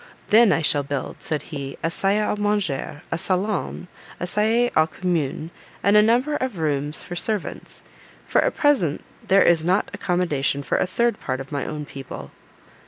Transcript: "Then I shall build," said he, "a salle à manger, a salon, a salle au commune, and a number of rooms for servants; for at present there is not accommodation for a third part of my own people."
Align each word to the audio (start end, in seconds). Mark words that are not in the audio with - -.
"Then 0.29 0.51
I 0.51 0.63
shall 0.63 0.81
build," 0.81 1.17
said 1.19 1.43
he, 1.53 1.77
"a 1.83 1.91
salle 1.91 2.35
à 2.35 2.39
manger, 2.39 3.03
a 3.11 3.19
salon, 3.19 3.87
a 4.19 4.25
salle 4.25 4.71
au 4.75 4.87
commune, 4.87 5.51
and 5.83 5.95
a 5.95 6.01
number 6.01 6.37
of 6.37 6.57
rooms 6.57 7.03
for 7.03 7.15
servants; 7.15 7.83
for 8.25 8.41
at 8.43 8.55
present 8.57 9.03
there 9.27 9.43
is 9.43 9.63
not 9.63 9.91
accommodation 9.93 10.63
for 10.63 10.79
a 10.79 10.87
third 10.87 11.19
part 11.19 11.39
of 11.39 11.51
my 11.51 11.67
own 11.67 11.85
people." 11.85 12.31